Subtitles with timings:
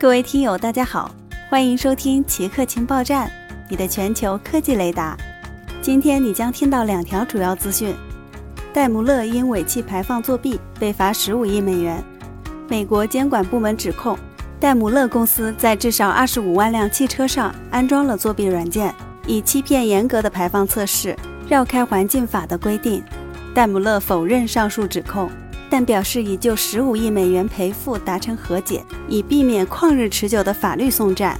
[0.00, 1.14] 各位听友，大家好，
[1.50, 3.30] 欢迎收听奇客情报站，
[3.68, 5.14] 你的全球科技雷达。
[5.82, 7.94] 今天你将听到两条主要资讯：
[8.72, 11.98] 戴姆勒因尾气排放作弊被罚十五亿美元；
[12.66, 14.18] 美国监管部门指控
[14.58, 18.94] 戴姆勒公司在至少二十五万辆汽车上安装了作弊软件，
[19.26, 21.14] 以欺骗严格的排放测试，
[21.46, 23.04] 绕开环境法的规定。
[23.54, 25.30] 戴姆勒否认上述指控。
[25.70, 31.38] 但表示已就十五亿美元赔付达成和解，以避免旷日持久的法律讼战。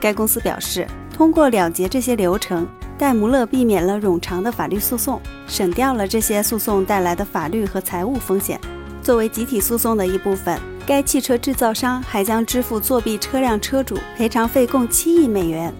[0.00, 0.86] 该公司表示，
[1.16, 2.66] 通过了结这些流程，
[2.98, 8.60] 戴姆勒避免了冗长的法律诉讼，省掉了这些诉讼带来的法律和财务风险。
[9.00, 15.72] 作为集体诉讼的一部分，该汽车制造商还将支付作弊车辆车主赔偿费共七亿美元。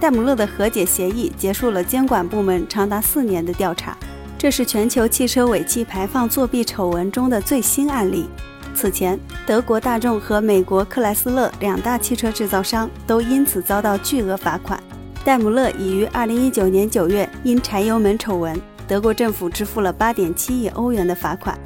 [0.00, 3.96] 戴姆勒的和解协议结束了监管部门长达四年的调查。
[4.44, 8.28] 这是全球汽车尾气排放作弊丑闻中的最新案例。
[8.74, 14.78] 此前，德国大众和美国克莱斯勒两大汽车制造商都因此遭到巨额罚款。
[15.24, 21.58] 戴姆勒已于2019年9月因柴油门丑闻，德国政府支付了8.7亿欧元的罚款。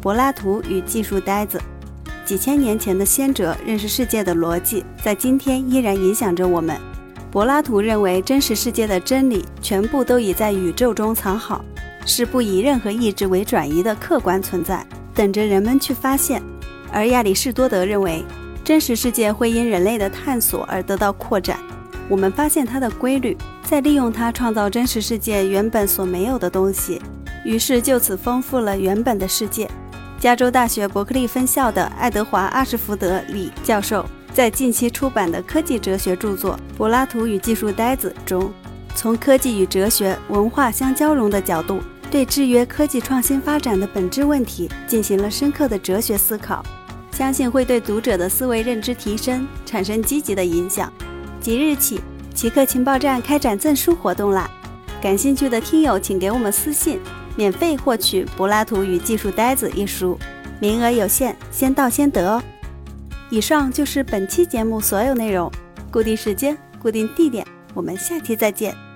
[0.00, 1.60] 柏拉图与技术呆子，
[2.24, 6.74] 几千年前的先哲认识世界的逻辑，在今天依然影响着我们。
[7.30, 11.62] 柏拉图认为，真实世界的真理全部都已在宇宙中藏好，
[12.06, 14.84] 是不以任何意志为转移的客观存在，
[15.14, 16.42] 等着人们去发现。
[16.90, 18.24] 而亚里士多德认为，
[18.64, 21.58] 真实世界会因人类的探索而得到扩展。
[22.08, 26.98] 我们发现它的规律，再利用它创造真实世界原本所没有的东西，
[27.44, 29.68] 于是就此丰富了原本的世界。
[30.18, 34.04] 加州大学伯克利分校的爱德华·阿什福德里教授。
[34.32, 38.52] 在近期出版的科技哲学著作《柏拉图与技术呆子》中，
[38.94, 46.64] 从科技与哲学、文化相交融的角度，对制约科技创新发展的本质问题进行了深刻的哲学思考，
[47.10, 50.92] 相信会对读者的思维认知提升产生积极的影响。
[51.40, 52.00] 即日起，
[52.34, 54.48] 奇客情报站开展赠书活动啦！
[55.00, 57.00] 感兴趣的听友请给我们私信，
[57.36, 60.18] 免费获取《柏拉图与技术呆子》一书，
[60.60, 62.42] 名额有限，先到先得哦。
[63.30, 65.50] 以上就是本期节目所有内容，
[65.90, 68.87] 固定时间，固定地点，我们下期再见。